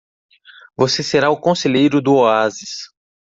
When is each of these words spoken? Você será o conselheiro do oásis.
Você 0.75 1.03
será 1.03 1.29
o 1.29 1.39
conselheiro 1.39 2.01
do 2.01 2.15
oásis. 2.15 2.89